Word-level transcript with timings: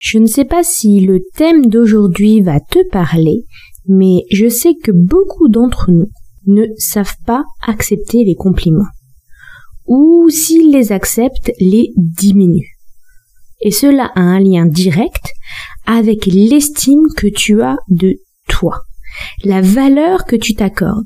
Je 0.00 0.18
ne 0.18 0.26
sais 0.26 0.46
pas 0.46 0.64
si 0.64 1.00
le 1.00 1.20
thème 1.34 1.66
d'aujourd'hui 1.66 2.40
va 2.40 2.58
te 2.58 2.78
parler, 2.88 3.44
mais 3.86 4.24
je 4.32 4.48
sais 4.48 4.74
que 4.82 4.90
beaucoup 4.90 5.48
d'entre 5.48 5.90
nous 5.90 6.08
ne 6.46 6.64
savent 6.78 7.18
pas 7.26 7.44
accepter 7.66 8.24
les 8.24 8.34
compliments. 8.34 8.88
Ou 9.86 10.30
s'ils 10.30 10.72
les 10.72 10.92
acceptent, 10.92 11.52
les 11.60 11.92
diminuent. 11.96 12.72
Et 13.60 13.70
cela 13.70 14.10
a 14.14 14.20
un 14.20 14.40
lien 14.40 14.64
direct 14.64 15.32
avec 15.84 16.24
l'estime 16.24 17.06
que 17.14 17.26
tu 17.26 17.60
as 17.60 17.76
de 17.88 18.16
toi, 18.48 18.80
la 19.44 19.60
valeur 19.60 20.24
que 20.24 20.36
tu 20.36 20.54
t'accordes. 20.54 21.04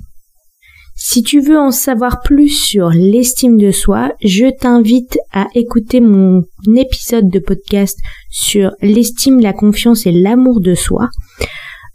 Si 1.06 1.22
tu 1.22 1.40
veux 1.40 1.58
en 1.58 1.70
savoir 1.70 2.22
plus 2.22 2.48
sur 2.48 2.88
l'estime 2.88 3.58
de 3.58 3.72
soi, 3.72 4.14
je 4.22 4.46
t'invite 4.50 5.18
à 5.32 5.48
écouter 5.54 6.00
mon 6.00 6.44
épisode 6.74 7.28
de 7.28 7.40
podcast 7.40 7.98
sur 8.30 8.70
l'estime, 8.80 9.38
la 9.38 9.52
confiance 9.52 10.06
et 10.06 10.12
l'amour 10.12 10.62
de 10.62 10.74
soi. 10.74 11.10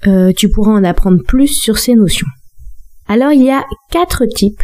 Euh, 0.06 0.32
tu 0.38 0.48
pourras 0.48 0.74
en 0.74 0.84
apprendre 0.84 1.24
plus 1.24 1.48
sur 1.48 1.80
ces 1.80 1.96
notions. 1.96 2.28
Alors 3.08 3.32
il 3.32 3.42
y 3.42 3.50
a 3.50 3.66
quatre 3.90 4.28
types 4.28 4.62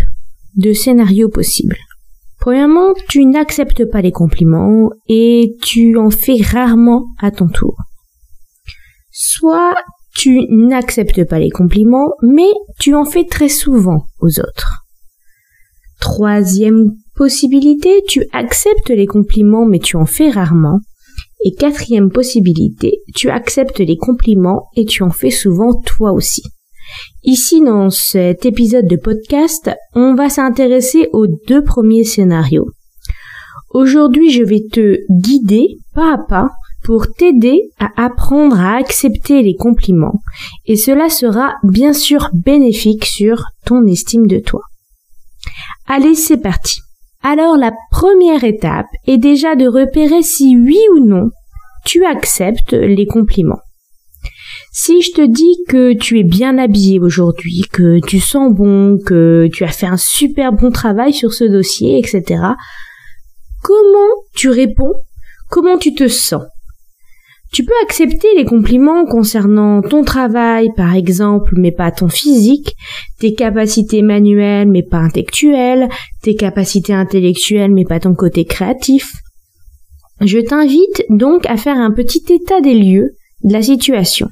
de 0.58 0.74
scénarios 0.74 1.30
possibles. 1.30 1.78
Premièrement, 2.40 2.94
tu 3.10 3.26
n'acceptes 3.26 3.90
pas 3.90 4.04
les 4.04 4.12
compliments 4.12 4.92
et 5.08 5.56
tu 5.64 5.98
en 5.98 6.12
fais 6.12 6.40
rarement 6.40 7.08
à 7.20 7.32
ton 7.32 7.48
tour. 7.48 7.76
Soit 9.12 9.74
tu 10.16 10.48
n'acceptes 10.50 11.24
pas 11.26 11.40
les 11.40 11.50
compliments, 11.50 12.14
mais 12.22 12.52
tu 12.80 12.96
en 12.96 13.06
fais 13.06 13.26
très 13.26 13.50
souvent 13.50 14.08
aux 14.20 14.40
autres. 14.40 14.86
Troisième 16.00 16.94
possibilité, 17.16 18.02
tu 18.08 18.26
acceptes 18.32 18.90
les 18.90 19.06
compliments, 19.06 19.66
mais 19.66 19.80
tu 19.80 19.98
en 19.98 20.06
fais 20.06 20.30
rarement. 20.30 20.80
Et 21.44 21.54
quatrième 21.54 22.10
possibilité, 22.10 23.02
tu 23.14 23.30
acceptes 23.30 23.80
les 23.80 23.98
compliments 23.98 24.68
et 24.76 24.86
tu 24.86 25.04
en 25.04 25.12
fais 25.12 25.30
souvent 25.30 25.74
toi 25.82 26.12
aussi. 26.12 26.42
Ici, 27.24 27.62
dans 27.62 27.90
cet 27.90 28.46
épisode 28.46 28.88
de 28.88 28.96
podcast, 28.96 29.70
on 29.94 30.16
va 30.16 30.30
s'intéresser 30.30 31.10
aux 31.12 31.28
deux 31.48 31.64
premiers 31.64 32.04
scénarios. 32.04 32.70
Aujourd'hui, 33.72 34.30
je 34.32 34.44
vais 34.44 34.64
te 34.72 34.98
guider 35.12 35.78
pas 35.94 36.14
à 36.14 36.18
pas 36.18 36.50
pour 36.86 37.12
t'aider 37.12 37.60
à 37.80 37.90
apprendre 37.98 38.60
à 38.60 38.76
accepter 38.76 39.42
les 39.42 39.56
compliments 39.56 40.22
et 40.68 40.76
cela 40.76 41.10
sera 41.10 41.56
bien 41.64 41.94
sûr 41.94 42.30
bénéfique 42.32 43.06
sur 43.06 43.46
ton 43.66 43.88
estime 43.88 44.28
de 44.28 44.38
toi. 44.38 44.62
Allez, 45.88 46.14
c'est 46.14 46.38
parti. 46.38 46.80
Alors 47.24 47.58
la 47.58 47.72
première 47.90 48.44
étape 48.44 48.86
est 49.08 49.18
déjà 49.18 49.56
de 49.56 49.68
repérer 49.68 50.22
si 50.22 50.56
oui 50.56 50.78
ou 50.94 51.04
non 51.04 51.32
tu 51.86 52.06
acceptes 52.06 52.74
les 52.74 53.08
compliments. 53.08 53.62
Si 54.72 55.02
je 55.02 55.12
te 55.12 55.26
dis 55.26 55.58
que 55.68 55.94
tu 55.94 56.20
es 56.20 56.24
bien 56.24 56.60
habillé 56.60 57.00
aujourd'hui, 57.00 57.64
que 57.72 58.00
tu 58.06 58.20
sens 58.20 58.54
bon, 58.54 59.00
que 59.04 59.50
tu 59.52 59.64
as 59.64 59.70
fait 59.70 59.88
un 59.88 59.98
super 59.98 60.52
bon 60.52 60.70
travail 60.70 61.14
sur 61.14 61.34
ce 61.34 61.46
dossier, 61.46 61.98
etc., 61.98 62.44
comment 63.64 64.14
tu 64.36 64.50
réponds? 64.50 64.94
Comment 65.50 65.78
tu 65.78 65.96
te 65.96 66.08
sens? 66.08 66.44
Tu 67.56 67.64
peux 67.64 67.74
accepter 67.84 68.28
les 68.36 68.44
compliments 68.44 69.06
concernant 69.06 69.82
ton 69.82 70.04
travail, 70.04 70.68
par 70.76 70.94
exemple, 70.94 71.54
mais 71.56 71.72
pas 71.72 71.90
ton 71.90 72.10
physique, 72.10 72.76
tes 73.22 73.34
capacités 73.34 74.02
manuelles, 74.02 74.68
mais 74.68 74.84
pas 74.84 74.98
intellectuelles, 74.98 75.88
tes 76.22 76.36
capacités 76.36 76.92
intellectuelles, 76.92 77.72
mais 77.72 77.86
pas 77.86 78.02
ton 78.02 78.14
côté 78.14 78.44
créatif. 78.44 79.10
Je 80.20 80.40
t'invite 80.40 81.06
donc 81.08 81.46
à 81.46 81.56
faire 81.56 81.78
un 81.78 81.92
petit 81.92 82.26
état 82.30 82.60
des 82.60 82.74
lieux 82.74 83.12
de 83.46 83.54
la 83.54 83.62
situation 83.62 84.28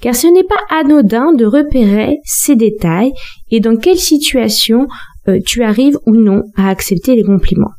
car 0.00 0.14
ce 0.14 0.28
n'est 0.28 0.44
pas 0.44 0.60
anodin 0.68 1.32
de 1.32 1.46
repérer 1.46 2.18
ces 2.24 2.54
détails 2.54 3.12
et 3.50 3.58
dans 3.58 3.76
quelle 3.76 3.98
situation 3.98 4.86
euh, 5.26 5.40
tu 5.44 5.64
arrives 5.64 5.98
ou 6.06 6.14
non 6.14 6.44
à 6.56 6.68
accepter 6.68 7.16
les 7.16 7.24
compliments. 7.24 7.72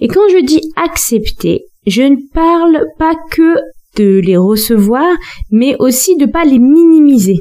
Et 0.00 0.08
quand 0.08 0.26
je 0.30 0.42
dis 0.42 0.62
accepter, 0.76 1.64
je 1.86 2.02
ne 2.02 2.16
parle 2.32 2.86
pas 2.98 3.14
que 3.30 3.56
de 3.96 4.20
les 4.20 4.36
recevoir, 4.36 5.14
mais 5.50 5.76
aussi 5.78 6.16
de 6.16 6.26
pas 6.26 6.44
les 6.44 6.58
minimiser. 6.58 7.40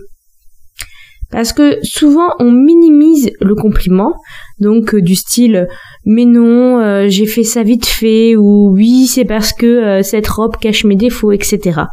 Parce 1.31 1.53
que 1.53 1.78
souvent 1.81 2.28
on 2.39 2.51
minimise 2.51 3.31
le 3.39 3.56
compliment, 3.56 4.13
donc 4.59 4.94
euh, 4.94 5.01
du 5.01 5.16
style 5.16 5.67
mais 6.06 6.25
non, 6.25 6.79
euh, 6.79 7.06
j'ai 7.07 7.25
fait 7.25 7.44
ça 7.44 7.63
vite 7.63 7.85
fait 7.85 8.35
ou 8.35 8.72
oui, 8.73 9.07
c'est 9.07 9.23
parce 9.23 9.53
que 9.53 9.66
euh, 9.66 10.03
cette 10.03 10.28
robe 10.28 10.57
cache 10.57 10.84
mes 10.84 10.97
défauts, 10.97 11.31
etc. 11.31 11.84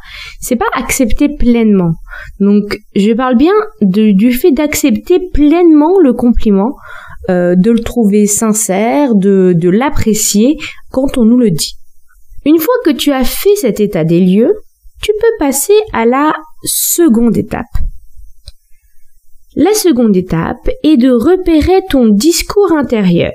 C'est 0.41 0.57
pas 0.57 0.67
accepter 0.75 1.29
pleinement. 1.29 1.93
Donc 2.41 2.79
je 2.97 3.13
parle 3.13 3.37
bien 3.37 3.53
du 3.81 4.33
fait 4.33 4.51
d'accepter 4.51 5.21
pleinement 5.33 6.01
le 6.01 6.13
compliment, 6.13 6.75
de 7.29 7.71
le 7.71 7.81
trouver 7.81 8.27
sincère, 8.27 9.15
de, 9.15 9.53
de 9.55 9.69
l'apprécier 9.69 10.57
quand 10.91 11.19
on 11.19 11.27
nous 11.27 11.37
le 11.37 11.51
dit. 11.51 11.75
Une 12.45 12.59
fois 12.59 12.75
que 12.85 12.91
tu 12.91 13.13
as 13.13 13.25
fait 13.25 13.57
cet 13.57 13.81
état 13.81 14.05
des 14.05 14.21
lieux, 14.21 14.55
tu 15.03 15.13
peux 15.21 15.33
passer 15.39 15.75
à 15.93 16.05
la 16.07 16.35
seconde 16.65 17.37
étape. 17.37 17.67
La 19.55 19.75
seconde 19.75 20.17
étape 20.17 20.71
est 20.83 20.97
de 20.97 21.11
repérer 21.11 21.83
ton 21.91 22.07
discours 22.07 22.73
intérieur, 22.73 23.33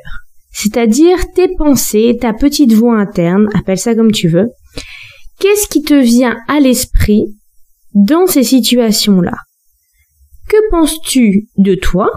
c'est-à-dire 0.52 1.18
tes 1.34 1.50
pensées, 1.56 2.18
ta 2.20 2.34
petite 2.34 2.74
voix 2.74 2.98
interne, 2.98 3.50
appelle 3.56 3.80
ça 3.80 3.96
comme 3.96 4.12
tu 4.12 4.30
veux. 4.30 4.50
Qu'est-ce 5.40 5.68
qui 5.68 5.82
te 5.82 5.94
vient 5.94 6.38
à 6.48 6.60
l'esprit 6.60 7.26
dans 7.94 8.28
ces 8.28 8.44
situations-là? 8.44 9.36
Que 10.48 10.70
penses-tu 10.70 11.50
de 11.58 11.76
toi? 11.76 12.10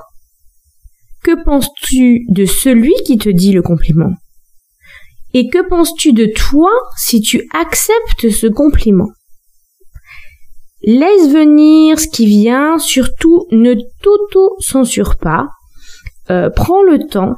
Que 1.24 1.42
penses-tu 1.44 2.26
de 2.28 2.44
celui 2.44 2.92
qui 3.04 3.18
te 3.18 3.28
dit 3.28 3.52
le 3.52 3.62
compliment? 3.62 4.12
Et 5.38 5.50
que 5.50 5.68
penses-tu 5.68 6.14
de 6.14 6.24
toi 6.34 6.70
si 6.96 7.20
tu 7.20 7.46
acceptes 7.52 8.30
ce 8.30 8.46
compliment? 8.46 9.10
Laisse 10.82 11.30
venir 11.30 12.00
ce 12.00 12.08
qui 12.08 12.24
vient, 12.24 12.78
surtout 12.78 13.44
ne 13.50 13.74
t'auto-censure 14.02 15.18
pas. 15.18 15.48
Euh, 16.30 16.48
prends 16.48 16.82
le 16.82 17.06
temps 17.06 17.34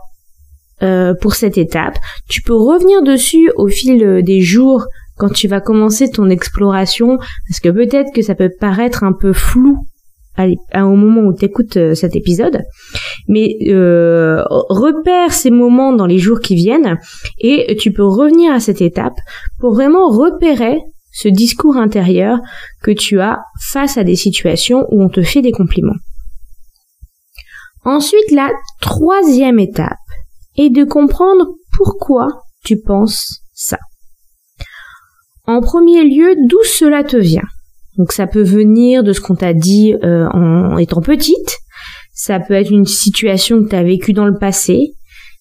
euh, 0.80 1.12
pour 1.20 1.34
cette 1.34 1.58
étape. 1.58 1.96
Tu 2.28 2.40
peux 2.40 2.54
revenir 2.54 3.02
dessus 3.02 3.50
au 3.56 3.66
fil 3.66 4.22
des 4.22 4.42
jours 4.42 4.86
quand 5.16 5.30
tu 5.30 5.48
vas 5.48 5.60
commencer 5.60 6.08
ton 6.08 6.30
exploration, 6.30 7.18
parce 7.48 7.58
que 7.58 7.68
peut-être 7.68 8.14
que 8.14 8.22
ça 8.22 8.36
peut 8.36 8.52
paraître 8.60 9.02
un 9.02 9.12
peu 9.12 9.32
flou 9.32 9.76
au 10.38 10.96
moment 10.96 11.22
où 11.22 11.34
tu 11.34 11.44
écoutes 11.44 11.94
cet 11.94 12.16
épisode. 12.16 12.62
Mais 13.28 13.56
repère 13.68 15.32
ces 15.32 15.50
moments 15.50 15.92
dans 15.92 16.06
les 16.06 16.18
jours 16.18 16.40
qui 16.40 16.54
viennent 16.54 16.98
et 17.38 17.76
tu 17.76 17.92
peux 17.92 18.04
revenir 18.04 18.52
à 18.52 18.60
cette 18.60 18.80
étape 18.80 19.18
pour 19.58 19.74
vraiment 19.74 20.08
repérer 20.08 20.80
ce 21.12 21.28
discours 21.28 21.76
intérieur 21.76 22.38
que 22.82 22.90
tu 22.90 23.20
as 23.20 23.40
face 23.70 23.98
à 23.98 24.04
des 24.04 24.14
situations 24.14 24.86
où 24.90 25.02
on 25.02 25.08
te 25.08 25.22
fait 25.22 25.42
des 25.42 25.52
compliments. 25.52 25.96
Ensuite, 27.84 28.30
la 28.30 28.50
troisième 28.80 29.58
étape 29.58 29.98
est 30.56 30.70
de 30.70 30.84
comprendre 30.84 31.54
pourquoi 31.76 32.28
tu 32.64 32.78
penses 32.80 33.40
ça. 33.52 33.78
En 35.46 35.60
premier 35.60 36.04
lieu, 36.04 36.34
d'où 36.46 36.62
cela 36.64 37.02
te 37.02 37.16
vient. 37.16 37.48
Donc 37.98 38.12
ça 38.12 38.28
peut 38.28 38.42
venir 38.42 39.02
de 39.02 39.12
ce 39.12 39.20
qu'on 39.20 39.34
t'a 39.34 39.52
dit 39.52 39.92
euh, 40.04 40.28
en 40.28 40.78
étant 40.78 41.00
petite, 41.00 41.58
ça 42.14 42.38
peut 42.38 42.54
être 42.54 42.70
une 42.70 42.86
situation 42.86 43.62
que 43.62 43.68
tu 43.68 43.76
as 43.76 43.82
vécue 43.82 44.12
dans 44.12 44.24
le 44.24 44.38
passé, 44.38 44.92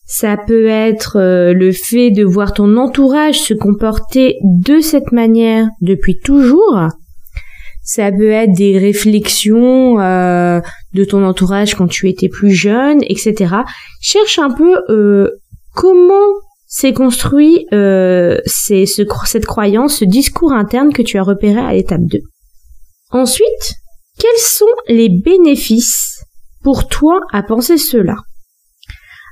ça 0.06 0.38
peut 0.38 0.66
être 0.66 1.18
euh, 1.20 1.54
le 1.54 1.72
fait 1.72 2.10
de 2.10 2.24
voir 2.24 2.54
ton 2.54 2.76
entourage 2.78 3.40
se 3.40 3.54
comporter 3.54 4.38
de 4.44 4.80
cette 4.80 5.12
manière 5.12 5.68
depuis 5.82 6.18
toujours. 6.20 6.80
Ça 7.84 8.12
peut 8.12 8.32
être 8.32 8.54
des 8.54 8.80
réflexions 8.80 10.00
euh, 10.00 10.60
de 10.94 11.04
ton 11.06 11.24
entourage 11.24 11.76
quand 11.76 11.88
tu 11.88 12.10
étais 12.10 12.28
plus 12.28 12.52
jeune, 12.52 13.02
etc. 13.04 13.56
Cherche 14.02 14.40
un 14.40 14.50
peu 14.50 14.78
comment 15.74 16.34
c'est 16.66 16.92
construit 16.92 17.66
cette 17.72 19.46
croyance, 19.46 20.00
ce 20.00 20.06
discours 20.06 20.52
interne 20.52 20.92
que 20.92 21.04
tu 21.04 21.18
as 21.18 21.24
repéré 21.24 21.60
à 21.60 21.72
l'étape 21.72 22.02
2. 22.02 22.20
Ensuite, 23.12 23.74
quels 24.20 24.40
sont 24.40 24.66
les 24.88 25.10
bénéfices 25.10 26.20
pour 26.64 26.88
toi 26.88 27.22
à 27.32 27.44
penser 27.44 27.78
cela? 27.78 28.16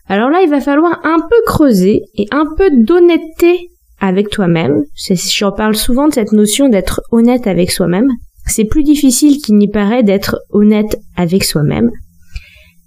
Alors 0.07 0.29
là, 0.29 0.41
il 0.43 0.49
va 0.49 0.61
falloir 0.61 0.99
un 1.03 1.19
peu 1.19 1.35
creuser 1.45 2.03
et 2.15 2.27
un 2.31 2.45
peu 2.57 2.69
d'honnêteté 2.71 3.69
avec 3.99 4.29
toi-même. 4.29 4.83
J'en 5.09 5.51
parle 5.51 5.75
souvent 5.75 6.07
de 6.07 6.13
cette 6.13 6.31
notion 6.31 6.69
d'être 6.69 7.01
honnête 7.11 7.47
avec 7.47 7.71
soi-même. 7.71 8.09
C'est 8.47 8.65
plus 8.65 8.83
difficile 8.83 9.41
qu'il 9.41 9.55
n'y 9.55 9.69
paraît 9.69 10.03
d'être 10.03 10.39
honnête 10.51 10.97
avec 11.17 11.43
soi-même. 11.43 11.91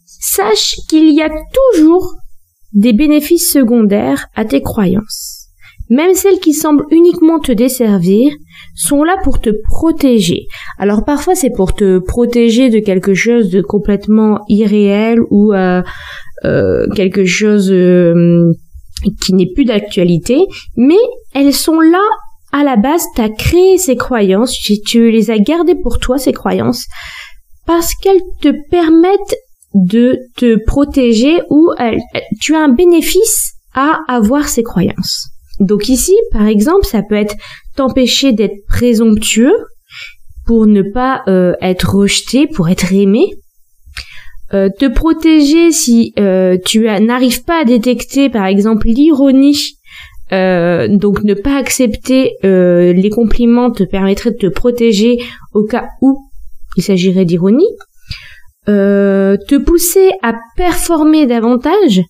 Sache 0.07 0.77
qu'il 0.89 1.13
y 1.13 1.23
a 1.23 1.29
toujours 1.29 2.15
des 2.73 2.93
bénéfices 2.93 3.53
secondaires 3.53 4.27
à 4.35 4.45
tes 4.45 4.63
croyances. 4.63 5.38
Même 5.91 6.15
celles 6.15 6.39
qui 6.39 6.53
semblent 6.53 6.85
uniquement 6.91 7.39
te 7.39 7.53
desservir 7.53 8.33
sont 8.75 9.03
là 9.05 9.17
pour 9.25 9.41
te 9.41 9.51
protéger. 9.65 10.47
Alors 10.79 11.05
parfois 11.05 11.35
c'est 11.35 11.53
pour 11.55 11.75
te 11.75 11.99
protéger 11.99 12.69
de 12.69 12.79
quelque 12.79 13.15
chose 13.15 13.51
de 13.51 13.63
complètement 13.63 14.41
irréel 14.49 15.21
ou 15.31 15.53
euh, 15.53 15.83
euh, 16.45 16.87
quelque 16.95 17.25
chose 17.25 17.71
euh, 17.73 18.53
qui 19.23 19.33
n'est 19.33 19.51
plus 19.55 19.65
d'actualité, 19.65 20.39
mais 20.77 20.99
elles 21.35 21.55
sont 21.55 21.81
là 21.81 22.03
à 22.53 22.65
la 22.65 22.77
base, 22.77 23.05
tu 23.15 23.21
as 23.21 23.29
créé 23.29 23.77
ces 23.77 23.97
croyances, 23.97 24.59
tu 24.87 25.11
les 25.11 25.31
as 25.31 25.39
gardées 25.39 25.75
pour 25.75 25.99
toi, 25.99 26.17
ces 26.17 26.33
croyances, 26.33 26.87
parce 27.67 27.95
qu'elles 27.95 28.23
te 28.41 28.53
permettent 28.71 29.37
de 29.75 30.19
te 30.37 30.57
protéger 30.65 31.43
ou 31.51 31.71
tu 32.41 32.55
as 32.55 32.61
un 32.61 32.71
bénéfice 32.71 33.53
à 33.75 33.99
avoir 34.09 34.49
ces 34.49 34.63
croyances. 34.63 35.38
Donc 35.61 35.89
ici, 35.89 36.17
par 36.33 36.47
exemple, 36.47 36.85
ça 36.85 37.03
peut 37.03 37.17
être 37.17 37.37
t'empêcher 37.77 38.33
d'être 38.33 38.65
présomptueux 38.67 39.55
pour 40.47 40.67
ne 40.67 40.83
pas 40.83 41.23
euh, 41.29 41.55
être 41.61 41.95
rejeté, 41.95 42.47
pour 42.47 42.69
être 42.69 42.93
aimé. 42.93 43.35
Euh, 44.55 44.71
te 44.71 44.87
protéger 44.87 45.73
si 45.73 46.15
euh, 46.19 46.57
tu 46.65 46.85
n'arrives 46.85 47.45
pas 47.45 47.61
à 47.61 47.65
détecter, 47.65 48.31
par 48.31 48.47
exemple, 48.47 48.89
l'ironie. 48.89 49.77
donc 50.31 51.23
ne 51.23 51.35
pas 51.35 51.57
accepter 51.57 52.33
les 52.43 53.11
compliments 53.11 53.71
te 53.71 53.83
permettrait 53.83 54.31
de 54.31 54.37
te 54.37 54.47
protéger 54.47 55.19
au 55.55 55.65
cas 55.65 55.89
où 56.03 56.19
il 56.77 56.83
s'agirait 56.83 57.25
d'ironie. 57.25 57.69
Euh, 58.69 59.39
te 59.49 59.55
pousser 59.55 60.11
à 60.23 60.35
performer 60.55 61.27
davantage, 61.27 62.03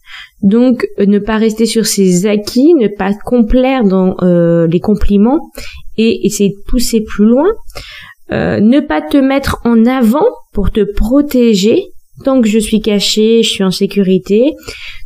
donc 0.42 0.88
euh, 0.98 1.06
ne 1.06 1.20
pas 1.20 1.36
rester 1.36 1.66
sur 1.66 1.86
ses 1.86 2.26
acquis, 2.26 2.74
ne 2.74 2.88
pas 2.88 3.12
complaire 3.24 3.84
dans 3.84 4.16
euh, 4.22 4.66
les 4.66 4.80
compliments 4.80 5.38
et 5.96 6.26
essayer 6.26 6.50
de 6.50 6.60
pousser 6.66 7.04
plus 7.06 7.26
loin, 7.26 7.46
ne 8.30 8.80
pas 8.80 9.00
te 9.00 9.16
mettre 9.16 9.58
en 9.64 9.86
avant 9.86 10.26
pour 10.52 10.70
te 10.70 10.80
protéger. 10.80 11.84
Tant 12.24 12.40
que 12.40 12.48
je 12.48 12.58
suis 12.58 12.80
caché, 12.80 13.44
je 13.44 13.48
suis 13.48 13.62
en 13.62 13.70
sécurité. 13.70 14.52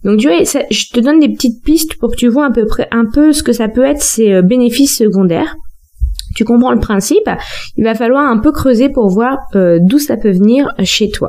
Donc 0.02 0.18
tu 0.20 0.28
vois, 0.28 0.42
je 0.42 0.90
te 0.90 1.00
donne 1.00 1.20
des 1.20 1.28
petites 1.28 1.62
pistes 1.62 1.98
pour 1.98 2.12
que 2.12 2.16
tu 2.16 2.28
vois 2.28 2.46
à 2.46 2.50
peu 2.50 2.64
près 2.64 2.88
un 2.90 3.04
peu 3.04 3.32
ce 3.34 3.42
que 3.42 3.52
ça 3.52 3.68
peut 3.68 3.84
être 3.84 4.00
ces 4.00 4.40
bénéfices 4.42 4.96
secondaires 4.96 5.54
tu 6.34 6.46
comprends 6.46 6.72
le 6.72 6.80
principe, 6.80 7.28
il 7.76 7.84
va 7.84 7.94
falloir 7.94 8.24
un 8.24 8.38
peu 8.38 8.52
creuser 8.52 8.88
pour 8.88 9.10
voir 9.10 9.36
d'où 9.54 9.98
ça 9.98 10.16
peut 10.16 10.30
venir 10.30 10.72
chez 10.82 11.10
toi. 11.10 11.28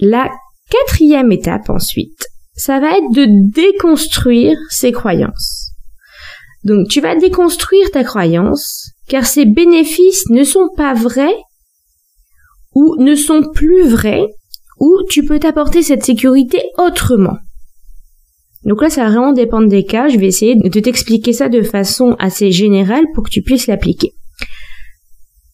La 0.00 0.30
quatrième 0.70 1.30
étape 1.30 1.68
ensuite, 1.68 2.26
ça 2.54 2.80
va 2.80 2.96
être 2.96 3.12
de 3.12 3.26
déconstruire 3.52 4.58
ses 4.70 4.92
croyances. 4.92 5.72
Donc 6.64 6.88
tu 6.88 7.00
vas 7.00 7.16
déconstruire 7.16 7.90
ta 7.90 8.02
croyance 8.04 8.90
car 9.08 9.26
ses 9.26 9.44
bénéfices 9.44 10.28
ne 10.30 10.44
sont 10.44 10.68
pas 10.76 10.94
vrais 10.94 11.36
ou 12.74 12.96
ne 12.98 13.14
sont 13.14 13.42
plus 13.54 13.86
vrais 13.88 14.26
ou 14.78 15.02
tu 15.08 15.24
peux 15.24 15.38
t'apporter 15.38 15.82
cette 15.82 16.04
sécurité 16.04 16.62
autrement. 16.78 17.36
Donc 18.64 18.82
là, 18.82 18.90
ça 18.90 19.04
va 19.04 19.10
vraiment 19.10 19.32
dépendre 19.32 19.68
des 19.68 19.84
cas. 19.84 20.08
Je 20.08 20.18
vais 20.18 20.26
essayer 20.26 20.54
de 20.54 20.80
t'expliquer 20.80 21.32
ça 21.32 21.48
de 21.48 21.62
façon 21.62 22.14
assez 22.18 22.50
générale 22.52 23.04
pour 23.14 23.24
que 23.24 23.30
tu 23.30 23.42
puisses 23.42 23.66
l'appliquer. 23.66 24.12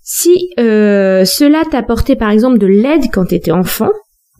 Si 0.02 0.50
euh, 0.60 1.24
cela 1.24 1.64
t'a 1.64 1.78
apporté 1.78 2.14
par 2.14 2.30
exemple 2.30 2.58
de 2.58 2.66
l'aide 2.66 3.06
quand 3.12 3.26
tu 3.26 3.34
étais 3.34 3.50
enfant, 3.50 3.90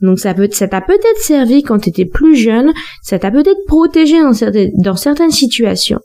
donc 0.01 0.19
ça 0.19 0.33
peut, 0.33 0.49
ça 0.51 0.67
t'a 0.67 0.81
peut-être 0.81 1.21
servi 1.21 1.63
quand 1.63 1.79
tu 1.79 1.89
étais 1.89 2.05
plus 2.05 2.35
jeune, 2.35 2.73
ça 3.01 3.19
t'a 3.19 3.31
peut-être 3.31 3.65
protégé 3.67 4.21
dans 4.21 4.33
certaines, 4.33 4.71
dans 4.77 4.95
certaines 4.95 5.31
situations. 5.31 5.99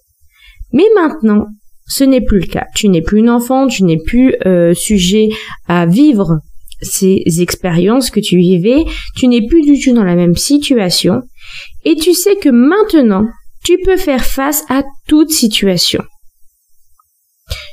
Mais 0.72 0.86
maintenant, 0.94 1.46
ce 1.86 2.04
n'est 2.04 2.22
plus 2.22 2.40
le 2.40 2.46
cas. 2.46 2.66
Tu 2.74 2.88
n'es 2.88 3.02
plus 3.02 3.18
une 3.18 3.30
enfant, 3.30 3.66
tu 3.66 3.84
n'es 3.84 3.98
plus 3.98 4.34
euh, 4.46 4.72
sujet 4.74 5.28
à 5.68 5.86
vivre 5.86 6.38
ces 6.80 7.22
expériences 7.40 8.10
que 8.10 8.20
tu 8.20 8.38
vivais, 8.38 8.84
tu 9.16 9.28
n'es 9.28 9.46
plus 9.46 9.62
du 9.62 9.78
tout 9.78 9.92
dans 9.92 10.04
la 10.04 10.16
même 10.16 10.36
situation, 10.36 11.22
et 11.84 11.94
tu 11.94 12.12
sais 12.12 12.36
que 12.36 12.48
maintenant, 12.48 13.26
tu 13.64 13.78
peux 13.84 13.96
faire 13.96 14.24
face 14.24 14.64
à 14.68 14.82
toute 15.06 15.30
situation. 15.30 16.02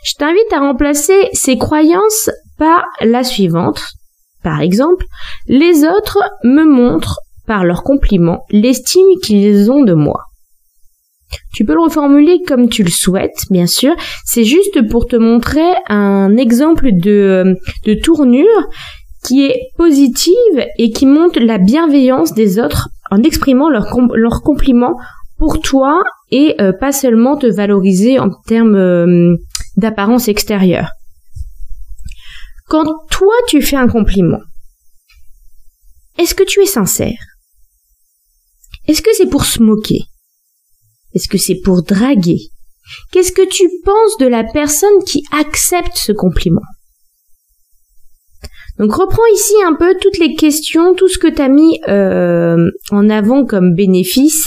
Je 0.06 0.13
t'invite 0.18 0.54
à 0.54 0.60
remplacer 0.60 1.30
ces 1.33 1.57
croyances 1.57 2.30
par 2.57 2.86
la 3.01 3.24
suivante. 3.24 3.81
Par 4.44 4.62
exemple, 4.62 5.06
les 5.47 5.83
autres 5.83 6.19
me 6.44 6.63
montrent 6.63 7.19
par 7.45 7.65
leurs 7.65 7.83
compliments 7.83 8.44
l'estime 8.51 9.07
qu'ils 9.24 9.71
ont 9.71 9.83
de 9.83 9.94
moi. 9.94 10.21
Tu 11.53 11.65
peux 11.65 11.74
le 11.74 11.81
reformuler 11.81 12.41
comme 12.47 12.69
tu 12.69 12.83
le 12.83 12.89
souhaites, 12.89 13.45
bien 13.50 13.68
sûr. 13.68 13.95
C'est 14.25 14.44
juste 14.44 14.88
pour 14.89 15.07
te 15.07 15.15
montrer 15.15 15.68
un 15.88 16.38
exemple 16.38 16.89
de, 16.91 17.56
de 17.86 17.94
tournure 17.94 18.68
qui 19.24 19.45
est 19.45 19.69
positive 19.77 20.65
et 20.77 20.92
qui 20.92 21.06
montre 21.06 21.39
la 21.39 21.57
bienveillance 21.57 22.33
des 22.33 22.59
autres 22.59 22.89
en 23.12 23.21
exprimant 23.24 23.69
leurs 23.69 24.42
compliments 24.44 24.95
pour 25.38 25.59
toi 25.62 26.01
et 26.31 26.56
euh, 26.62 26.71
pas 26.71 26.92
seulement 26.92 27.38
te 27.38 27.47
valoriser 27.47 28.19
en 28.19 28.30
termes 28.47 28.75
euh, 28.75 29.35
d'apparence 29.77 30.27
extérieure. 30.27 30.89
Quand 32.69 32.86
toi 33.10 33.33
tu 33.48 33.63
fais 33.63 33.77
un 33.77 33.88
compliment, 33.88 34.42
est-ce 36.19 36.36
que 36.36 36.44
tu 36.44 36.62
es 36.62 36.68
sincère? 36.68 37.18
Est-ce 38.88 39.01
que 39.01 39.10
c'est 39.13 39.30
pour 39.30 39.45
se 39.45 39.63
moquer? 39.63 40.01
Est-ce 41.16 41.27
que 41.27 41.39
c'est 41.39 41.60
pour 41.63 41.81
draguer? 41.81 42.51
Qu'est-ce 43.12 43.31
que 43.31 43.48
tu 43.48 43.68
penses 43.83 44.18
de 44.19 44.27
la 44.27 44.44
personne 44.44 45.04
qui 45.04 45.23
accepte 45.31 45.95
ce 45.97 46.11
compliment? 46.11 46.61
Donc 48.78 48.94
reprends 48.94 49.26
ici 49.33 49.56
un 49.66 49.73
peu 49.73 49.95
toutes 49.99 50.19
les 50.19 50.35
questions, 50.35 50.94
tout 50.94 51.09
ce 51.09 51.18
que 51.18 51.28
tu 51.28 51.42
as 51.42 51.49
mis 51.49 51.80
euh, 51.88 52.69
en 52.92 53.09
avant 53.09 53.45
comme 53.45 53.73
bénéfice 53.73 54.45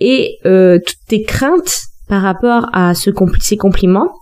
et 0.00 0.38
euh, 0.46 0.78
toutes 0.84 1.06
tes 1.08 1.22
craintes 1.22 1.82
par 2.08 2.22
rapport 2.22 2.68
à 2.72 2.94
ce 2.94 3.10
ces 3.40 3.56
compliments. 3.58 4.12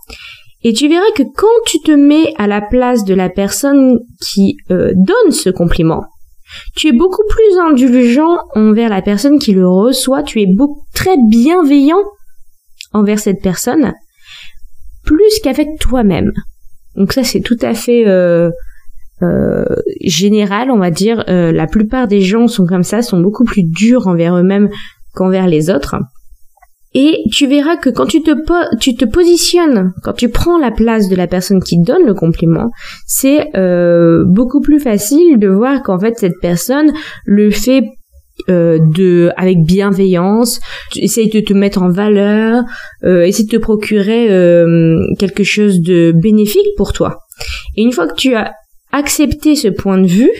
Et 0.63 0.73
tu 0.73 0.87
verras 0.87 1.11
que 1.15 1.23
quand 1.23 1.47
tu 1.65 1.79
te 1.81 1.91
mets 1.91 2.33
à 2.37 2.47
la 2.47 2.61
place 2.61 3.03
de 3.03 3.13
la 3.13 3.29
personne 3.29 3.99
qui 4.21 4.55
euh, 4.71 4.93
donne 4.95 5.31
ce 5.31 5.49
compliment, 5.49 6.05
tu 6.75 6.87
es 6.87 6.91
beaucoup 6.93 7.23
plus 7.27 7.59
indulgent 7.59 8.37
envers 8.55 8.89
la 8.89 9.01
personne 9.01 9.39
qui 9.39 9.53
le 9.53 9.67
reçoit, 9.67 10.23
tu 10.23 10.41
es 10.41 10.47
très 10.93 11.17
bienveillant 11.29 12.01
envers 12.93 13.19
cette 13.19 13.41
personne, 13.41 13.93
plus 15.03 15.39
qu'avec 15.43 15.67
toi-même. 15.79 16.31
Donc 16.95 17.11
ça 17.11 17.23
c'est 17.23 17.41
tout 17.41 17.57
à 17.61 17.73
fait 17.73 18.07
euh, 18.07 18.51
euh, 19.21 19.65
général, 20.01 20.69
on 20.69 20.77
va 20.77 20.91
dire. 20.91 21.23
la 21.27 21.67
plupart 21.67 22.07
des 22.07 22.21
gens 22.21 22.47
sont 22.47 22.65
comme 22.65 22.83
ça, 22.83 23.01
sont 23.01 23.19
beaucoup 23.19 23.45
plus 23.45 23.63
durs 23.63 24.07
envers 24.07 24.37
eux-mêmes 24.37 24.69
qu'envers 25.13 25.47
les 25.47 25.69
autres. 25.69 25.95
Et 26.95 27.23
tu 27.31 27.47
verras 27.47 27.77
que 27.77 27.89
quand 27.89 28.05
tu 28.05 28.21
te, 28.21 28.31
tu 28.79 28.95
te 28.95 29.05
positionnes, 29.05 29.93
quand 30.03 30.13
tu 30.13 30.29
prends 30.29 30.59
la 30.59 30.71
place 30.71 31.09
de 31.09 31.15
la 31.15 31.27
personne 31.27 31.61
qui 31.61 31.81
donne 31.81 32.05
le 32.05 32.13
compliment, 32.13 32.69
c'est 33.07 33.49
euh, 33.55 34.23
beaucoup 34.25 34.61
plus 34.61 34.79
facile 34.79 35.39
de 35.39 35.47
voir 35.47 35.81
qu'en 35.81 35.99
fait 35.99 36.17
cette 36.17 36.39
personne 36.39 36.91
le 37.25 37.49
fait 37.49 37.83
euh, 38.49 38.79
de 38.79 39.31
avec 39.37 39.59
bienveillance, 39.63 40.59
essaye 40.95 41.29
de 41.29 41.39
te 41.39 41.53
mettre 41.53 41.81
en 41.81 41.89
valeur, 41.89 42.63
euh, 43.03 43.23
essaye 43.23 43.45
de 43.45 43.51
te 43.51 43.61
procurer 43.61 44.31
euh, 44.31 44.99
quelque 45.19 45.43
chose 45.43 45.81
de 45.81 46.11
bénéfique 46.11 46.67
pour 46.75 46.93
toi. 46.93 47.19
Et 47.77 47.83
une 47.83 47.91
fois 47.91 48.07
que 48.07 48.15
tu 48.15 48.33
as 48.33 48.51
accepté 48.91 49.55
ce 49.55 49.67
point 49.67 49.99
de 49.99 50.07
vue, 50.07 50.31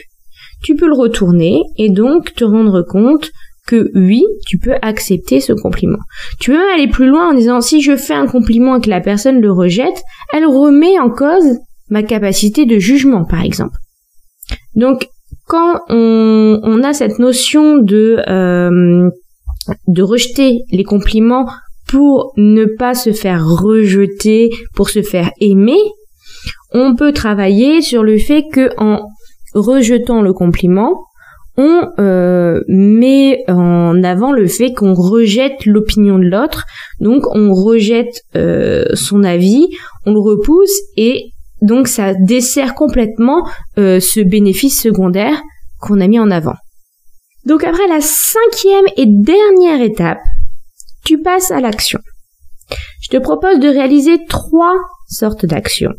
tu 0.64 0.76
peux 0.76 0.88
le 0.88 0.96
retourner 0.96 1.62
et 1.78 1.90
donc 1.90 2.34
te 2.34 2.44
rendre 2.44 2.82
compte 2.82 3.30
que 3.68 3.90
oui, 3.96 4.24
tu 4.46 4.58
peux 4.58 4.76
accepter 4.82 5.40
ce 5.40 5.54
compliment. 5.54 6.00
Tu 6.40 6.52
peux 6.52 6.72
aller 6.74 6.88
plus 6.88 7.08
loin 7.08 7.30
en 7.30 7.34
disant 7.34 7.62
si 7.62 7.82
je 7.82 7.96
fais 7.96 8.14
un 8.14 8.28
compliment 8.28 8.78
et 8.78 8.82
que 8.82 8.90
la 8.90 9.02
personne 9.02 9.40
le 9.40 9.52
rejette, 9.52 10.02
elle 10.34 10.46
remet 10.46 11.00
en 11.00 11.10
cause 11.10 11.60
ma 11.90 12.04
capacité 12.04 12.66
de 12.66 12.80
jugement, 12.80 13.24
par 13.24 13.44
exemple. 13.44 13.78
Donc, 14.76 15.08
quand 15.48 15.82
on, 15.90 16.82
a 16.84 16.94
cette 16.94 17.20
notion 17.20 17.78
de 17.78 18.22
euh, 18.28 19.10
de 19.88 20.02
rejeter 20.02 20.62
les 20.72 20.84
compliments 20.84 21.48
pour 21.88 22.34
ne 22.38 22.66
pas 22.66 22.94
se 22.94 23.14
faire 23.14 23.46
rejeter, 23.46 24.50
pour 24.76 24.90
se 24.90 25.02
faire 25.02 25.32
aimer, 25.40 25.80
on 26.72 26.96
peut 26.96 27.14
travailler 27.14 27.82
sur 27.82 28.04
le 28.04 28.18
fait 28.18 28.44
que 28.52 28.70
en 28.78 29.08
rejetant 29.54 30.22
le 30.22 30.34
compliment, 30.34 31.06
on 31.58 31.88
euh, 32.00 32.62
met 32.68 33.44
en 33.48 34.04
avant 34.04 34.32
le 34.32 34.48
fait 34.48 34.74
qu'on 34.74 34.94
rejette 34.94 35.66
l'opinion 35.66 36.18
de 36.18 36.26
l'autre, 36.26 36.66
donc 37.00 37.24
on 37.36 37.54
rejette 37.54 38.22
euh, 38.36 38.86
son 38.96 39.24
avis, 39.24 39.68
on 40.06 40.14
le 40.14 40.20
repousse 40.20 40.76
et 40.98 41.32
donc 41.62 41.88
ça 41.88 42.14
dessert 42.16 42.74
complètement 42.74 43.48
euh, 43.78 44.00
ce 44.00 44.20
bénéfice 44.20 44.82
secondaire 44.82 45.42
qu'on 45.80 46.00
a 46.00 46.08
mis 46.08 46.20
en 46.20 46.32
avant. 46.32 46.56
Donc 47.46 47.64
après 47.64 47.88
la 47.88 48.02
cinquième 48.02 48.86
et 48.98 49.06
dernière 49.06 49.82
étape, 49.82 50.22
tu 51.06 51.22
passes 51.22 51.52
à 51.52 51.60
l'action. 51.60 52.00
Je 53.02 53.10
te 53.10 53.18
propose 53.18 53.60
de 53.60 53.68
réaliser 53.68 54.26
trois 54.28 54.76
sortes 55.08 55.46
d'actions 55.46 55.94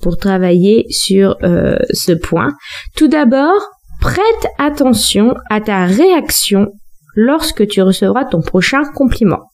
pour 0.00 0.16
travailler 0.16 0.86
sur 0.88 1.36
ce 1.40 2.12
point. 2.12 2.52
Tout 2.96 3.08
d'abord, 3.08 3.60
Prête 4.00 4.46
attention 4.58 5.34
à 5.50 5.60
ta 5.60 5.84
réaction 5.84 6.72
lorsque 7.14 7.66
tu 7.66 7.82
recevras 7.82 8.24
ton 8.24 8.40
prochain 8.40 8.82
compliment. 8.94 9.50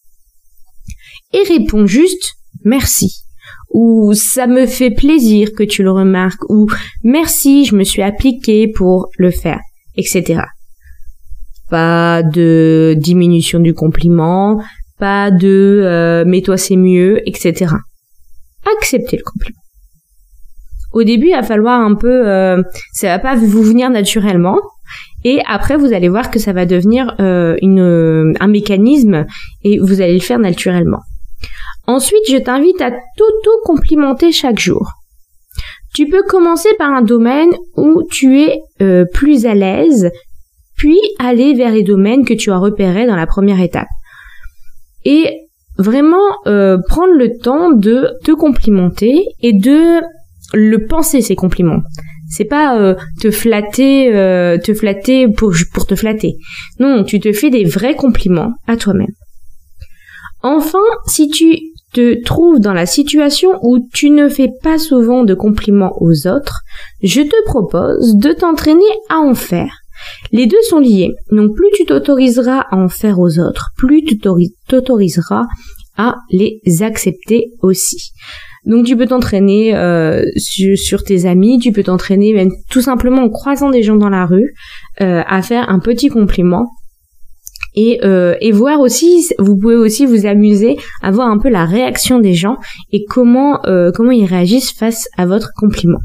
Et 1.33 1.43
réponds 1.49 1.87
juste 1.87 2.35
merci 2.65 3.25
ou 3.75 4.13
ça 4.15 4.47
me 4.47 4.67
fait 4.67 4.91
plaisir 4.91 5.53
que 5.53 5.65
tu 5.65 5.83
le 5.83 5.91
remarques 5.91 6.49
ou 6.49 6.69
merci, 7.03 7.65
je 7.65 7.75
me 7.75 7.83
suis 7.85 8.03
appliqué 8.03 8.69
pour 8.69 9.09
le 9.19 9.31
faire, 9.31 9.61
etc. 9.97 10.43
Pas 11.71 12.23
de 12.23 12.95
diminution 12.97 13.59
du 13.59 13.75
compliment, 13.75 14.63
pas 14.99 15.31
de 15.31 15.83
euh, 15.83 16.25
mais 16.27 16.41
toi 16.41 16.57
c'est 16.57 16.77
mieux, 16.77 17.27
etc. 17.29 17.75
Acceptez 18.79 19.17
le 19.17 19.25
compliment 19.25 19.64
au 20.95 21.03
début, 21.03 21.29
il 21.29 21.35
va 21.35 21.43
falloir 21.43 21.81
un 21.81 21.95
peu, 21.95 22.27
euh, 22.27 22.63
ça 22.93 23.09
va 23.09 23.19
pas 23.19 23.35
vous 23.35 23.63
venir 23.63 23.91
naturellement. 23.91 24.59
Et 25.25 25.41
après, 25.47 25.77
vous 25.77 25.93
allez 25.93 26.09
voir 26.09 26.31
que 26.31 26.39
ça 26.39 26.53
va 26.53 26.67
devenir 26.67 27.17
euh, 27.19 27.57
euh, 27.63 28.33
un 28.39 28.47
mécanisme 28.47 29.25
et 29.63 29.79
vous 29.79 30.03
allez 30.03 30.15
le 30.15 30.21
faire 30.21 30.39
naturellement. 30.39 31.01
Ensuite, 31.87 32.31
je 32.31 32.37
t'invite 32.37 32.81
à 32.81 32.91
t'auto-complimenter 32.91 34.33
chaque 34.33 34.59
jour. 34.59 34.93
Tu 35.95 36.09
peux 36.09 36.23
commencer 36.23 36.69
par 36.79 36.93
un 36.93 37.03
domaine 37.03 37.51
où 37.77 38.03
tu 38.11 38.41
es 38.41 38.59
euh, 38.83 39.05
plus 39.13 39.47
à 39.47 39.55
l'aise, 39.55 40.11
puis 40.77 40.99
aller 41.19 41.55
vers 41.55 41.73
les 41.73 41.83
domaines 41.83 42.25
que 42.25 42.35
tu 42.35 42.51
as 42.51 42.59
repérés 42.59 43.07
dans 43.07 43.17
la 43.17 43.27
première 43.27 43.61
étape. 43.61 43.89
Et 45.05 45.41
vraiment 45.77 46.31
prendre 46.45 47.15
le 47.15 47.37
temps 47.43 47.73
de 47.73 48.13
te 48.23 48.31
complimenter 48.31 49.27
et 49.43 49.53
de 49.53 50.01
le 50.55 50.87
penser 50.87 51.21
ces 51.21 51.37
compliments. 51.37 51.83
C'est 52.29 52.45
pas 52.45 52.79
euh, 52.79 52.95
te 53.21 53.31
flatter, 53.31 54.15
euh, 54.15 54.59
te 54.59 54.75
flatter 54.75 55.29
pour 55.29 55.53
pour 55.73 55.87
te 55.87 55.95
flatter. 55.95 56.37
Non, 56.79 57.05
tu 57.05 57.21
te 57.21 57.33
fais 57.33 57.51
des 57.51 57.65
vrais 57.65 57.95
compliments 57.95 58.53
à 58.67 58.77
toi-même. 58.77 59.13
Enfin, 60.43 60.79
si 61.07 61.29
tu 61.29 61.59
te 61.93 62.23
trouves 62.23 62.59
dans 62.59 62.75
la 62.75 62.87
situation 62.87 63.59
où 63.63 63.79
tu 63.93 64.11
ne 64.11 64.29
fais 64.29 64.51
pas 64.63 64.79
souvent 64.79 65.25
de 65.25 65.35
compliments 65.35 65.97
aux 66.01 66.27
autres, 66.27 66.61
je 67.03 67.23
te 67.23 67.45
propose 67.47 68.17
de 68.17 68.33
t'entraîner 68.33 68.85
à 69.09 69.19
en 69.19 69.35
faire. 69.35 69.73
Les 70.33 70.47
deux 70.47 70.61
sont 70.69 70.81
liés. 70.81 71.11
Donc 71.31 71.55
plus 71.55 71.71
tu 71.75 71.85
t'autoriseras 71.85 72.65
à 72.71 72.77
en 72.77 72.89
faire 72.89 73.19
aux 73.21 73.39
autres, 73.39 73.71
plus 73.77 74.03
tu 74.03 74.19
t'autoriseras 74.19 75.45
à 75.97 76.17
les 76.31 76.61
accepter 76.81 77.53
aussi. 77.63 78.11
Donc 78.67 78.87
tu 78.87 78.97
peux 78.97 79.07
t'entraîner 79.07 79.77
euh, 79.77 80.25
sur, 80.37 81.05
tes 81.05 81.27
amis, 81.27 81.59
tu 81.59 81.73
peux 81.73 81.83
t'entraîner 81.83 82.33
même 82.33 82.51
tout 82.71 82.81
simplement 82.81 83.23
en 83.23 83.29
croisant 83.29 83.71
des 83.71 83.83
gens 83.83 83.97
dans 83.97 84.09
la 84.09 84.25
rue 84.25 84.55
euh, 85.01 85.23
à 85.27 85.43
faire 85.43 85.69
un 85.69 85.79
petit 85.79 86.09
compliment. 86.09 86.67
Et, 87.77 87.99
euh, 88.05 88.37
et 88.41 88.53
voir 88.53 88.79
aussi, 88.79 89.27
vous 89.41 89.57
pouvez 89.57 89.75
aussi 89.75 90.07
vous 90.07 90.27
amuser 90.27 90.77
à 91.03 91.11
voir 91.11 91.29
un 91.29 91.39
peu 91.39 91.49
la 91.49 91.65
réaction 91.65 92.21
des 92.21 92.33
gens 92.33 92.57
et 92.93 93.05
comment 93.05 93.61
comment 93.93 94.13
ils 94.13 94.27
réagissent 94.27 94.73
face 94.73 95.09
à 95.19 95.27
votre 95.27 95.51
compliment. 95.57 95.99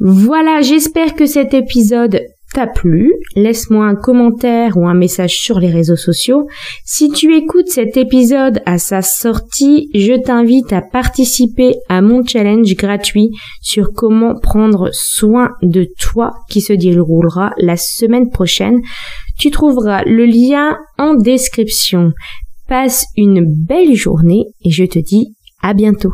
Voilà, 0.00 0.60
j'espère 0.60 1.14
que 1.14 1.24
cet 1.24 1.54
épisode 1.54 2.20
t'a 2.54 2.68
plu, 2.68 3.12
laisse-moi 3.34 3.84
un 3.84 3.96
commentaire 3.96 4.76
ou 4.76 4.86
un 4.86 4.94
message 4.94 5.36
sur 5.36 5.58
les 5.58 5.70
réseaux 5.70 5.96
sociaux. 5.96 6.46
Si 6.84 7.10
tu 7.10 7.36
écoutes 7.36 7.68
cet 7.68 7.96
épisode 7.96 8.60
à 8.64 8.78
sa 8.78 9.02
sortie, 9.02 9.90
je 9.92 10.14
t'invite 10.14 10.72
à 10.72 10.80
participer 10.80 11.74
à 11.88 12.00
mon 12.00 12.24
challenge 12.24 12.74
gratuit 12.76 13.30
sur 13.60 13.88
comment 13.92 14.38
prendre 14.40 14.90
soin 14.92 15.50
de 15.62 15.88
toi 15.98 16.32
qui 16.48 16.60
se 16.60 16.72
déroulera 16.72 17.52
la 17.58 17.76
semaine 17.76 18.30
prochaine. 18.30 18.80
Tu 19.36 19.50
trouveras 19.50 20.04
le 20.04 20.24
lien 20.24 20.78
en 20.96 21.14
description. 21.14 22.12
Passe 22.68 23.06
une 23.16 23.44
belle 23.44 23.94
journée 23.94 24.44
et 24.64 24.70
je 24.70 24.84
te 24.84 25.00
dis 25.00 25.34
à 25.60 25.74
bientôt. 25.74 26.12